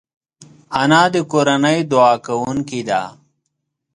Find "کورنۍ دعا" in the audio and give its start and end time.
1.31-2.13